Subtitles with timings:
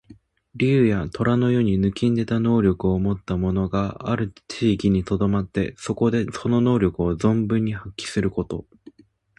[0.55, 8.65] 竜や、とらのように抜きんでた能力をもった者がある地域にとどまって、そこでその能力を存分に発揮すること。